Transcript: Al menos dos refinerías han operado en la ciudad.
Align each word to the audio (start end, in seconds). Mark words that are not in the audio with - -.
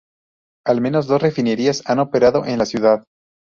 Al 0.65 0.81
menos 0.81 1.05
dos 1.05 1.21
refinerías 1.21 1.83
han 1.87 1.99
operado 1.99 2.43
en 2.47 2.57
la 2.57 2.65
ciudad. 2.65 3.03